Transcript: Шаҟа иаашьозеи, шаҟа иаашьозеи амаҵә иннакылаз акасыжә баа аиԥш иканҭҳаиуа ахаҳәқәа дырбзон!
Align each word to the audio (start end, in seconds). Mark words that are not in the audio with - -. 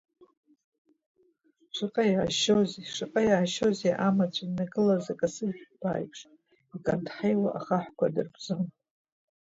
Шаҟа 1.75 2.03
иаашьозеи, 2.07 2.87
шаҟа 2.95 3.21
иаашьозеи 3.25 3.99
амаҵә 4.07 4.39
иннакылаз 4.43 5.05
акасыжә 5.13 5.63
баа 5.79 5.95
аиԥш 5.97 6.19
иканҭҳаиуа 6.75 7.49
ахаҳәқәа 7.59 8.13
дырбзон! 8.13 8.63